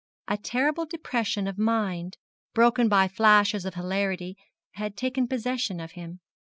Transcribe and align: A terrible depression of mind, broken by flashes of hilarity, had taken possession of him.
A 0.27 0.35
terrible 0.35 0.87
depression 0.87 1.45
of 1.47 1.59
mind, 1.59 2.17
broken 2.55 2.89
by 2.89 3.07
flashes 3.07 3.65
of 3.65 3.75
hilarity, 3.75 4.35
had 4.71 4.97
taken 4.97 5.27
possession 5.27 5.79
of 5.79 5.91
him. 5.91 6.21